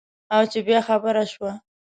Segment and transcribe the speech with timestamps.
[0.35, 1.51] او چې بیا خبره شوه.